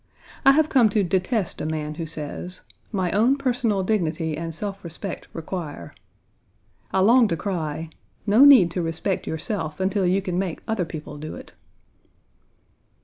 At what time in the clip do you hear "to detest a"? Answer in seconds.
0.97-1.65